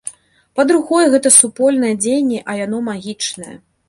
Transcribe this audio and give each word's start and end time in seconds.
Па-другое, 0.59 1.01
гэта 1.15 1.31
супольнае 1.39 1.91
дзеянне, 2.05 2.39
а 2.49 2.55
яно 2.65 2.81
магічнае. 2.89 3.51